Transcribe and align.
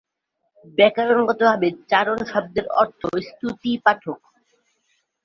ব্যাকরণগত 0.77 1.39
ভাবে 1.49 1.67
চারণ 1.91 2.19
শব্দের 2.31 2.65
অর্থ 2.81 3.01
স্তুতি 3.27 3.71
পাঠক। 3.85 4.19